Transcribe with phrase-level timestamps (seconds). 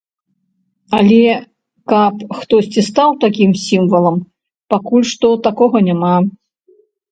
[0.99, 1.19] Але,
[1.93, 4.17] каб хтосьці стаў такім сімвалам,
[4.77, 6.13] пакуль што такога няма.